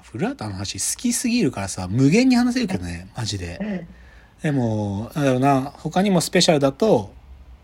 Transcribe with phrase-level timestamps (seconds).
[0.00, 3.58] さ、古畑の話好きすぎるからさ、無限に話せるけどね、マジで。
[3.60, 3.86] うん。
[4.42, 7.12] でも、なんだろうな、他にもスペシャルだと、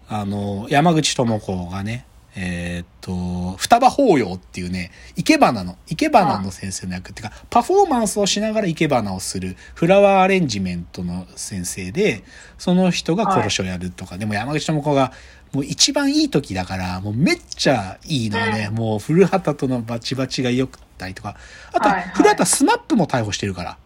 [0.08, 2.06] あの、山口智子がね、
[2.38, 12.24] えーっと、双葉法要っていうね、生け花の、生け花の先生の役っていうか、パフォーマンスをしながら生け花をする、フラワーアレンジメントの先生で、
[12.58, 15.12] その人が殺しをやるとか、でも山口智子が、
[15.52, 18.68] もう一番いい時だから、もうめっちゃいいのよね。
[18.68, 21.36] もう古畑とのバチバチが良くったりとか。
[21.72, 22.08] あと、はいはい。
[22.14, 23.78] 古畑 SMAPも逮捕してるから。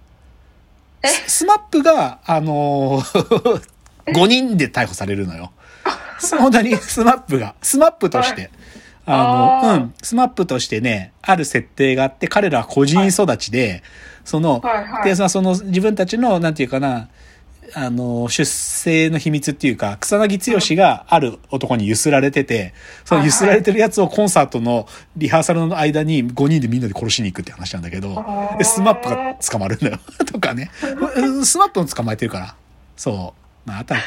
[1.02, 1.08] え？
[1.08, 3.62] SMAPが、あのー、
[4.14, 5.52] 5人で逮捕されるのよ。
[6.38, 8.50] 本当に SMAPが、 SMAPとして。
[9.06, 13.82] あの、うん、 SMAPとしてね、ある設定があって、彼らは孤児院育ちで、
[14.24, 15.04] その、はいはい。
[15.04, 17.08] で、その自分たちの、なんていうかな、
[17.74, 22.74] あの、出生の秘密っていうか、草薙剛がある男にゆすられてて、
[23.04, 28.24] そのゆすられてるやつをコンサートのリハーサルの間に5人でみんなで殺しに行くって話なんだけど
[28.62, 29.98] SMAPが捕まるんだよ。
[30.26, 30.70] とかね。
[31.16, 32.54] うん SMAPも捕まえてるから。
[32.96, 33.40] そう。
[33.66, 34.00] まあ、あとは、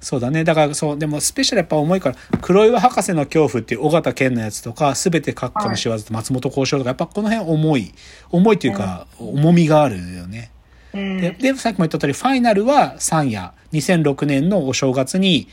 [0.00, 0.44] そうだね。
[0.44, 7.92] だから、そう、でもスペシャルやっぱ重いから、黒岩博士の恐怖っていう緒形拳のやつとか、すべて閣下の仕業と松本幸四郎とか、やっぱこの辺重い。
[8.30, 10.50] 重いというか、重みがあるよね。
[10.94, 11.20] うん。
[11.20, 13.50] で、で、さっきも言った通り、ファイナルは3夜。
[13.72, 15.48] 2006年のお正月に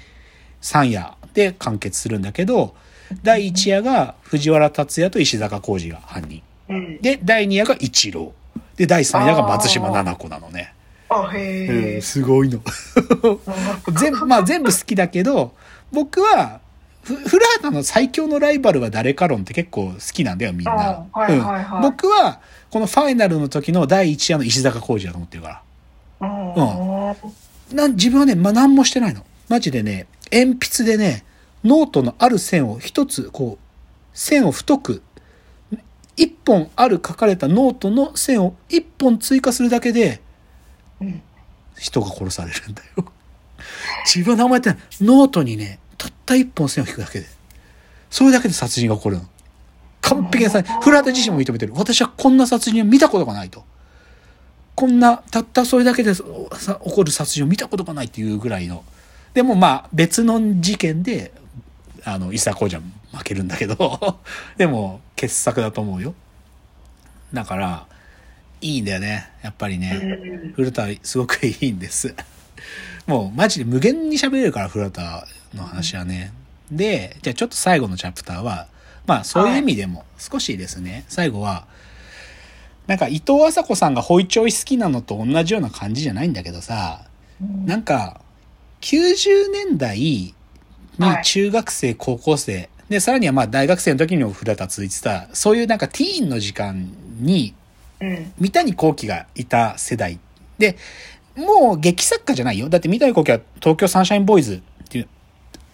[0.61, 2.75] 3夜で完結するんだけど、
[3.23, 6.41] 第1夜が藤原達也と石坂浩二が犯人。
[6.69, 7.01] うん。
[7.01, 8.33] で、第2夜が一郎。
[8.77, 10.73] で、第3夜が松島菜々子なのね。
[11.09, 12.01] あ、へえうん、。
[12.01, 12.61] すごいの。
[13.99, 15.53] 全部、まあ全部好きだけど、
[15.91, 16.60] 僕は、
[17.03, 20.73] フフラータの最強のライバルは誰か論って結構好きなんだよ、みんな。
[20.73, 25.63] あはいはいはいうん、僕は、このファイナルの時の第1夜の石坂浩二だと思ってるか
[26.19, 26.27] ら。
[26.27, 27.75] うん。
[27.75, 29.25] なん自分はね、まあ、何もしてないの。
[29.49, 31.25] マジでね、鉛筆でね、
[31.63, 33.65] ノートのある線を一つ、こう、
[34.13, 35.01] 線を太く、
[36.15, 40.21] 一本ある書かれたノートの線を一本追加するだけで、
[40.99, 41.21] うん
[41.81, 43.11] 人が殺されるんだよ。
[44.05, 45.79] 自分は名前ってないノートにね、
[46.25, 47.25] たった一本線を引くだけで。
[48.09, 49.23] それだけで殺人が起こるの。
[50.01, 50.81] 完璧な殺人。
[50.81, 51.73] フラータ自身も認めてる。
[51.75, 53.63] 私はこんな殺人を見たことがないと。
[54.75, 56.23] こんな、たったそれだけでさ
[56.83, 58.83] 起こる殺人を見たことがないっていうぐらいの。
[59.33, 61.31] でもまあ別の事件で、
[62.03, 64.19] あの、伊佐浩二は負けるんだけど、
[64.57, 66.13] でも傑作だと思うよ。
[67.33, 67.87] だから、
[68.61, 69.29] いいんだよね。
[69.41, 69.99] やっぱりね。
[70.01, 72.13] うん古田すごくいいんです。
[73.07, 76.33] もうマジで無限に喋れるから、古田の話はね。
[76.71, 78.67] で、じゃあちょっと最後のチャプターは、
[79.05, 81.65] まあそういう意味でも少しですね、最後は、
[82.87, 87.01] なんか伊藤麻子さんがホイチョイ好きなのと同じような感じじゃないんだけどさ、
[87.65, 88.21] なんか、
[88.81, 90.33] 90年代に
[91.23, 97.53] 中学生、高校生、で、さらにはまあ大学生の時にも古田続いてた、そういうなんかティーンの時間に、
[98.01, 98.33] うん。
[98.37, 100.19] 三谷幸喜がいた世代。
[100.57, 100.75] で、
[101.41, 102.69] もう劇作家じゃないよ。
[102.69, 105.07] だって三谷幸喜は東京サンシャインボーイズっていう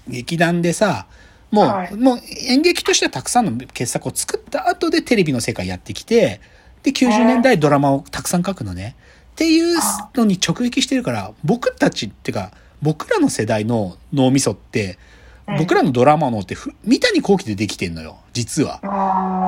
[0.08, 1.08] 劇団でさ、
[1.52, 6.42] もう、はいもう演劇としてはたくさんの傑作を作った後でテレビの世界やってきて、
[6.84, 8.96] で、90年代ドラマをたくさん書くのね。
[9.32, 9.78] っていう
[10.16, 12.52] のに直撃してるから、僕たちっていうか、
[12.82, 14.98] 僕らの世代の脳みそって、
[15.58, 18.78] 僕らのドラマのってふ三谷幸喜でできてんのよ、実は。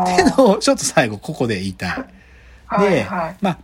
[0.06, 1.90] っていうのをちょっと最後ここで言いたい。
[2.68, 3.36] はいで、はい。
[3.42, 3.60] まあ、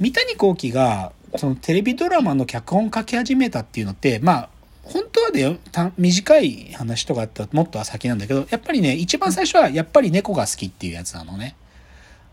[0.00, 4.48] 三谷幸喜が、そのテレビドラマの脚本書き始めたっていうのって、まあ、
[4.82, 11.56] 本当はね、た短い話とかだったらもっと先なんだけど、やっぱりね、一番最初はやっぱり猫が好きっていうやつなのね。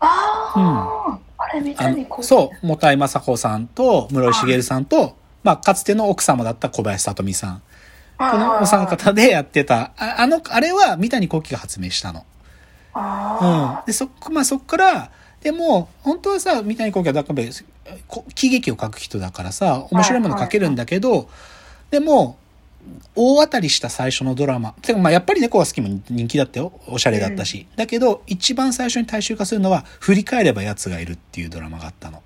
[0.00, 1.18] ああ。
[1.38, 7.62] あれ、三あ谷幸喜のそう、本井雅子さんと室井茂さんと、まあ、かつての奥様だった小林聡美さん。
[8.18, 12.24] このお三方でやってた、ああの、あれは三谷幸喜が発明したの。
[12.92, 13.86] あうん。
[13.86, 15.10] で、そっまあ、そっから、
[15.40, 17.52] でも、本当はさ、三谷幸喜はだから、こ
[18.34, 21.28] 喜劇を書く人だからさ、面白いもの書けるんだけど、
[21.90, 22.38] でも、
[23.14, 24.72] 大当たりした最初のドラマ。
[24.80, 26.72] てか、まあ、やっぱり猫が好きも人気だったよ。
[26.86, 27.66] おしゃれだったし。
[27.76, 32.22] だけど、一番最初に大衆化するのは、振り返れば奴がいるっていうドラマがあったの。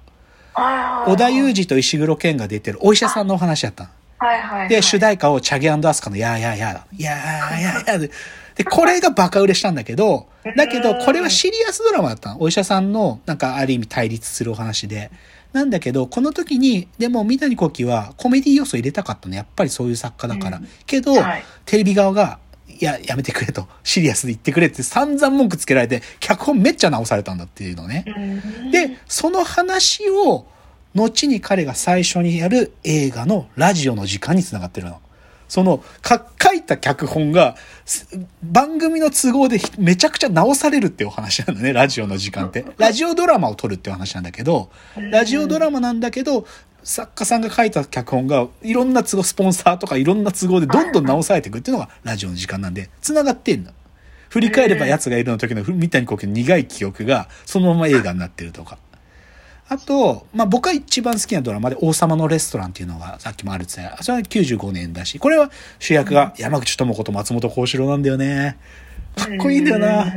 [0.55, 1.05] あ。
[1.09, 3.91] 織田裕二と石黒賢が出てるお医者さんのお話やったの。
[4.19, 4.69] はいはいはい。
[4.69, 6.87] で、主題歌をチャゲアスカのやーやーやーだ。
[6.97, 8.11] やーやーやーで。
[8.55, 12.43] で、これがバカ売れしたんだけど、だけど、これはシリアスドラマだったの。
[12.43, 15.11] お医者さんの、なんかある意味対立するお話で。
[15.53, 19.35] なんだけど、この時に、でも三谷幸喜はコメディ要素入れたかったの。
[19.35, 20.59] やっぱりそういう作家だから。
[20.59, 22.39] うんけど、はいテレビ側が、
[22.69, 23.69] いや、やめてくれと。
[23.85, 28.05] シリアスで言ってくれって散々文句つけられて、脚本めっちゃ直されたんだっていうのね。
[28.07, 30.47] うんで、その話を、
[30.95, 35.01] 後に彼が最初にやる映画のラジオの時間につながってるの。
[35.53, 37.57] その、か、書いた脚本が、
[38.43, 42.65] 番組の都合でめちゃくちゃ直されるっていうお話なんだね、ラジオの時間って。
[42.79, 44.71] ラジオドラマを撮るっていう話なんだけど、
[45.11, 46.47] ラジオドラマなんだけど、
[46.83, 53.73] 作家さんが書いた脚本が、いろんな都合、スポンサーとかいろんな都合でどんどん直されていくっていうのがラジオの時間なんで、繋がってんの。
[54.31, 58.79] 振り返れば奴がいるの時の三谷幸喜の苦い記憶が、そのまま映画になってるとか。
[59.73, 68.59] あと、まあ、僕が一番好きなドラマで王様のレストランっていうのがさっきもあるって言ったそれは95年だし、これは主役が山口智子と松本幸四郎なんだよね。
[69.17, 70.15] かっこいいんだよな。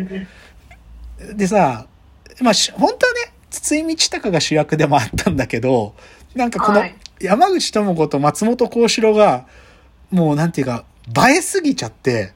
[1.35, 1.87] でさ、
[2.41, 5.95] まあ、し本当はね、筒井道隆が主役でもあったんだけど、
[6.35, 9.47] なんかこのはい山口智子と松本幸四郎が、
[10.11, 10.85] もうなんていうか、
[11.29, 12.33] 映えすぎちゃって、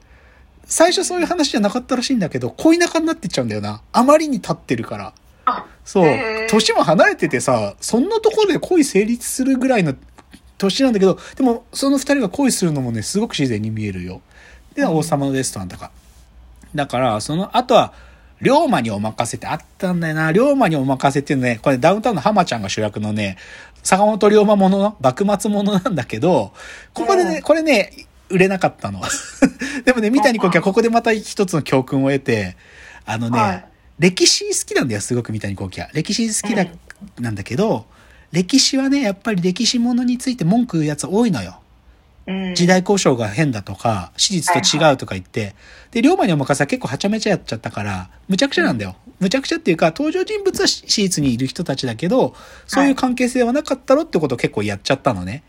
[0.64, 3.82] 最初そういう話じゃなかったらしいんだけど、恋仲になってっちゃうんだよな。
[3.92, 5.12] あまりに立ってるから。
[5.50, 6.46] あ、そうへ。
[6.46, 9.94] ー年も離れててさ、そんなところで恋成立するぐらいの
[10.58, 14.20] 年なんだけど、でもその二人が恋するのもね、すごく自然に見えるよ。
[14.74, 15.90] で、王様のレストランとか。
[16.74, 17.92] だから、その後は、
[18.40, 20.32] 龍馬にお任せってあったんだよな。
[20.32, 23.36] 龍馬にお任せっていうのね、これダウンタウンの浜ちゃんが主役のね、
[23.82, 26.52] 坂本龍馬ものの、幕末ものなんだけど、
[26.94, 29.00] ここでね、うんこれね、売れなかったの。
[29.84, 32.56] でもね、三谷幸喜はここでまた一つの教訓を得て、
[33.04, 33.64] あのね、はい
[34.00, 35.90] 歴史好きなんだよ、すごく三谷幸喜は。
[35.92, 36.64] 歴史好きだ、
[37.20, 37.84] なんだけど、
[38.32, 41.60] 歴史はね、やっぱり歴史ものについて文句言うやつ多いのよ。
[42.26, 45.54] うん時代交渉が変だとか、史実と違うとか言って、
[45.90, 48.96] で、龍馬にお任せは結構はちゃめちゃやっちゃったから、むちゃくちゃなんだよ。
[49.18, 52.34] むちゃくちゃっていうか、登場人物は史実にいる人たちだけど、
[52.66, 55.42] そういう関係性はなかったろってことを結構やっちゃったのね。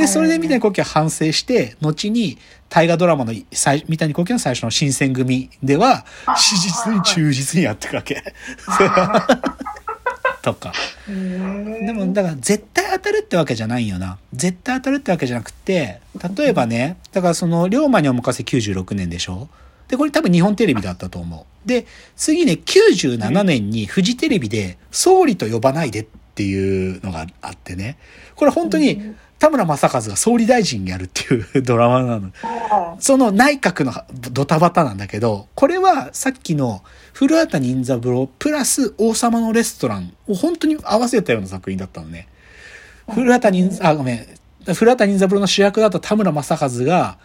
[0.00, 2.38] で、それで三谷幸喜は反省して、後に
[2.70, 8.22] 大河ドラマの最三谷幸喜の最初の新選組では、あ史実に忠実にやっていくわけ。
[10.42, 10.72] とか。
[11.06, 14.18] ででも、だから絶対当たるってわけじゃないよな。
[14.32, 16.00] 絶対当たるってわけじゃなくて、
[16.36, 19.48] 例えばね、だからその、龍馬にお任せ96年でしょ
[19.88, 21.68] で、これ多分日本テレビだったと思う。
[21.68, 21.86] で、
[22.16, 27.98] 次ね、97年にフジテレビで、総理と呼ばないでっていうのがあってね。
[28.34, 29.14] これ本当に、
[29.50, 32.30] 田村正和が総理大臣やるっていうドラマなの。
[33.00, 33.92] その内閣の
[34.30, 36.82] ドタバタなんだけど、これはさっきの
[37.12, 42.28] 古畑任三郎プラス王様のレストランを本当に合わせたような作品だったのね。
[43.12, 44.26] 古畑任、あ、ごめん。
[44.74, 47.18] 古畑任三郎の主役だった田村正和が、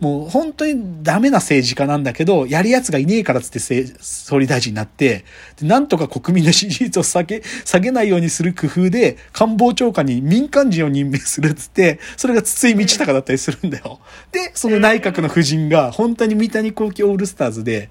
[0.00, 5.26] もう本当にダメな政治家なんだけど、やる奴がいねえからっつって政総理大臣になって、
[5.60, 14.00] でなんとか国民の支持率を下げ、下げないようにする工夫で、官房長官に民間人を任命するっつって、それが筒井道隆だったりするんだよ。
[14.32, 17.90] で、その内閣の夫人が、本当に三谷幸喜オールスターズで、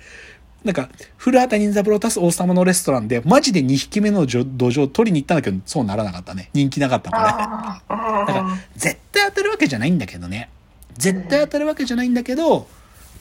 [0.64, 6.50] なんか、古畑任三郎足す王様のレストランで、マジで2匹目の土壌を取りに行ったんだけど、そうならなかったね。
[6.54, 7.24] 人気なかったこれ。
[7.24, 10.50] だから、絶対当たるわけじゃないんだけどね。
[11.00, 12.68] 絶対当たるわけじゃないんだけど、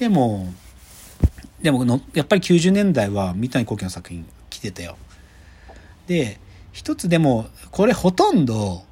[0.01, 0.53] でも、
[1.63, 4.97] でもの、やっぱり90年代は三谷幸喜の作品来てたよ。
[6.09, 6.41] で、
[6.73, 8.85] 一つでも、これほとんど、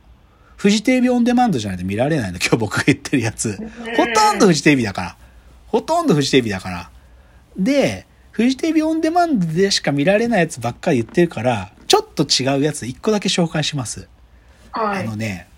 [0.56, 3.56] フジテレビオンデマンドじゃないと見られないの、今日僕が言ってるやつ。
[3.96, 5.16] ほとんどフジテレビだから。
[5.66, 6.90] ほとんどフジテレビだから。
[7.58, 14.08] で、フジテレビオンデマンドでしか見られないやつばっかり言ってるから、ちょっと違うやつ一個だけ紹介します。
[14.72, 15.48] あのね、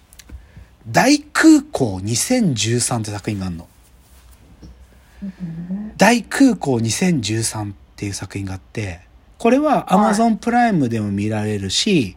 [0.90, 3.68] 大空港2013って作品があるの。
[5.96, 9.00] 大空港2013っていう作品があって、
[9.38, 12.16] これは Amazon プライムでも見られるし、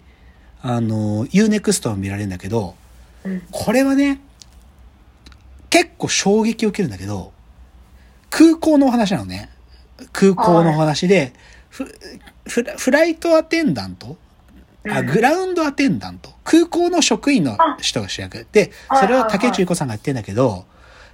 [0.62, 2.76] あの、Unext も見られるんだけど、
[3.52, 4.22] これはね、
[5.70, 7.34] 結構衝撃を受けるんだけど、
[8.30, 9.50] 空港のお話なのね。
[10.14, 11.34] 空港のお話で、
[11.70, 11.86] フ
[12.48, 14.18] フラフライトアテンダント
[14.90, 16.32] あ、グラウンドアテンダント。
[16.44, 18.48] 空港の職員の人が主役。
[18.52, 20.66] で、それを竹内結子さんがやってんだけど、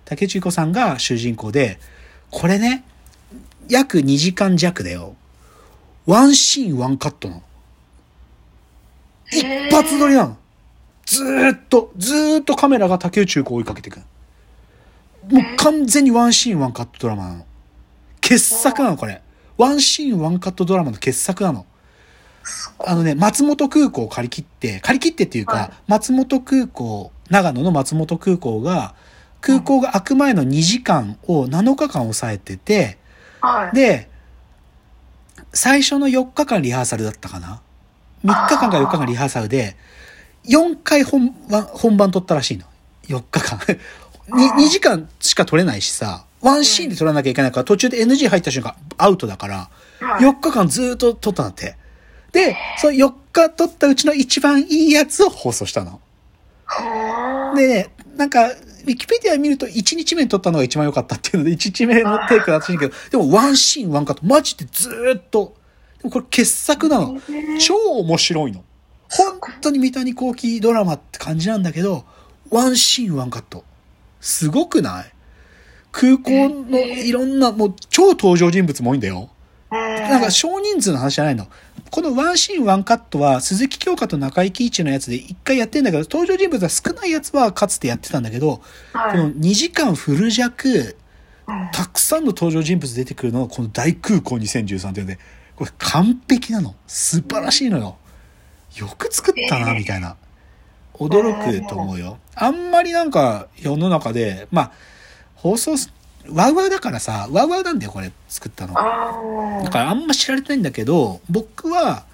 [0.05, 1.79] 竹内結子さんが主人公で、
[2.31, 2.83] これね、
[3.69, 5.15] 約2時間弱だよ。
[6.05, 7.43] ワンシーンワンカットなの。
[9.29, 10.37] 一発撮りなの。
[11.05, 13.97] ずーっと、ずーっとカメラが竹内結子を追いかけていく。
[13.97, 17.45] もう完全にワンシーンワンカットドラマなの。
[18.21, 19.21] 傑作なの、これ。
[19.57, 21.65] ワンシーンワンカットドラマの傑作なの。
[22.79, 28.95] あのね、松本空港を借り切って、借り切ってっていうか、はい松本空港、長野の松本空港が、
[29.41, 32.97] 空港が開く前の2時間を7日間抑えてて、
[33.41, 33.75] はい。
[33.75, 34.09] で、
[35.53, 37.61] 最初の4日間リハーサルだったかな
[38.23, 39.75] ?3 日間か4日間リハーサルで、
[40.45, 42.65] 4回本番、本番撮ったらしいの。
[43.07, 43.59] 4日間。
[44.35, 49.69] に 2, 時間しか撮れないしさ、ワンシーンで撮らなきゃいけないから、途中で NG 入った瞬間、アウトだから、は
[50.19, 51.75] い4日間ずーっと撮ったんだって。
[52.31, 55.99] で、その4日撮ったうちの一番いいやつを放送したの。
[56.65, 65.55] はでね、なんか、ウィキペディア見ると1日目に撮ったのが一番良かったっていうので、1日目のテイクだったらしいけど、でもワンシーンワンカット、マジでずーっと、
[65.99, 67.19] でもこれ傑作なの。
[67.59, 68.63] 超面白いの。
[69.09, 72.05] 本当に三谷幸喜ドラマって感じなんだけど、
[72.49, 73.63] ワンシーンワンカット。
[74.21, 75.11] すごくない？
[75.91, 79.29] 空港のいろんな、もう超登場人物も多いんだよ。
[79.69, 81.47] なんか少人数の話じゃないの。
[81.91, 88.61] このワンシーンワンカットは鈴木京香と中井貴一のやつで一回やってんだけど、登場人物は少ないやつはかつてやってたんだけど、
[88.93, 90.69] はいこの2時間フル弱、
[91.47, 95.19] うんたくさんの登場人物出てくるのがこの大空港2013っていうので、
[95.55, 96.75] これ完璧なの。
[96.87, 97.97] 素晴らしいのよ。
[98.75, 100.17] よく作ったな、みたいな。
[100.93, 102.17] 驚くと思うよ。
[102.35, 104.71] あんまりなんか世の中で、まあ、
[105.35, 105.93] 放送す、
[106.29, 108.73] ワウワウだからさ、ワウワウなんだよ、これ作ったの。
[108.77, 112.05] あだからあんま知られてないんだけど、僕は、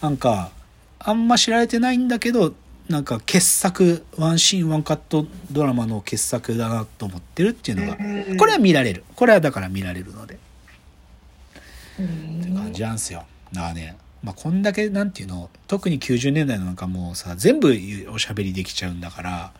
[0.00, 0.50] なんか、
[0.98, 2.54] あんま知られてないんだけど、
[2.88, 7.96] なんか傑作、ワンシーンワンカットドラマの傑作だなと思ってるっていうのが、
[8.36, 9.04] これは見られる。
[9.14, 10.34] これはだから見られるので。
[10.34, 10.38] っ
[12.44, 13.24] て感じなんですよ。
[13.52, 17.74] だからね、まあ、こんだけ、なんていうの、特に90年代のなんかもうさ、全部
[18.12, 19.52] おしゃべりできちゃうんだから、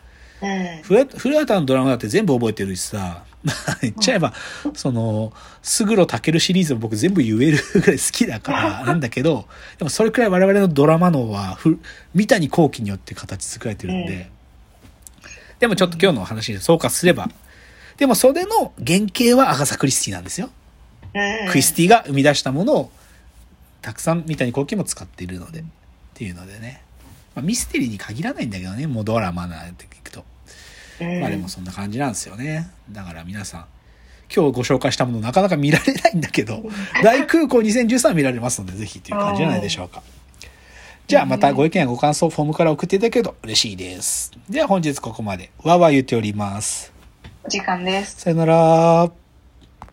[0.83, 4.35] 古谷古畑のドラマだって全部覚えてるしさ、ま あ言っちゃえば、
[4.75, 5.33] その、
[5.63, 9.47] すぐろたけるシリーズも僕全部言えるぐらい好きだから、 なんだけど、
[9.79, 11.79] でもそれくらい我々のドラマ脳は、ふ
[12.15, 14.31] 三谷幸喜によって形作られてるんで、
[15.59, 17.31] でもちょっと今日のお話で総括すれば、
[17.97, 20.51] でもそれの原型はアガサ・クリスティなんですよ。
[21.51, 22.93] クリスティが生み出したものを、
[23.83, 25.65] たくさん三谷幸喜も使っているので、っ
[26.15, 26.83] ていうのでね。
[27.35, 29.87] まあ、ミステリーに限らないんだけどね、もうドラマなんて。
[31.21, 32.71] まあでもそんな感じなんですよね。
[32.91, 33.65] だから皆さん、
[34.35, 36.63] 今日ご紹介したものなかなか見られないんだけど、
[37.03, 40.03] 大空港2013は見られますので、ぜひという感じじゃないでしょうか。
[41.07, 44.31] じゃあまたご意見やご感想フォームから送っていただけると嬉しいです。
[44.49, 46.93] では本日ここまで、わーわー言っております。
[47.49, 48.21] 時間です。
[48.21, 49.20] さよなら。